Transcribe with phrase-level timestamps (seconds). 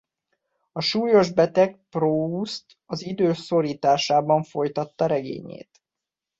[0.71, 5.81] A súlyos beteg Proust az idő szorításában folytatta regényét.